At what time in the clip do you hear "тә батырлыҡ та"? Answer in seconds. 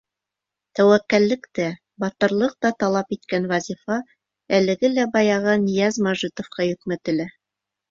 1.59-2.71